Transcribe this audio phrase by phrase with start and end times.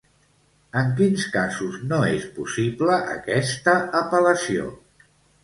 [0.79, 4.67] En quins casos no és possible aquesta apel·lació?